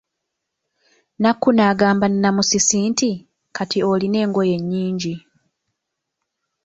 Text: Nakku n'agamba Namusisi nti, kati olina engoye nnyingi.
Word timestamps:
Nakku 1.21 1.49
n'agamba 1.53 2.05
Namusisi 2.09 2.77
nti, 2.89 3.11
kati 3.55 3.77
olina 3.91 4.17
engoye 4.25 4.55
nnyingi. 4.61 5.15